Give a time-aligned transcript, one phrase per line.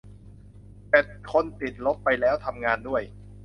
[0.87, 3.01] แบตคนติดลบไปแล้ว ทำงานด้วย